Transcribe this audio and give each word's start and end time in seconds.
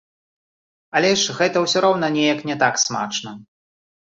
Але 0.99 1.11
ж 1.23 1.35
гэта 1.39 1.57
ўсё 1.65 1.79
роўна 1.87 2.07
неяк 2.17 2.39
не 2.51 2.55
так 2.65 2.83
смачна. 2.85 3.39